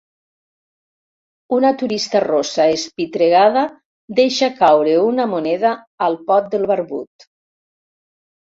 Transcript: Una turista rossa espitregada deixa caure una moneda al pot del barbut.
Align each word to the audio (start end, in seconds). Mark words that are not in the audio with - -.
Una 1.57 1.69
turista 1.81 2.21
rossa 2.23 2.65
espitregada 2.77 3.67
deixa 4.21 4.49
caure 4.63 4.97
una 5.11 5.29
moneda 5.35 5.75
al 6.09 6.19
pot 6.31 6.49
del 6.57 6.67
barbut. 6.73 7.29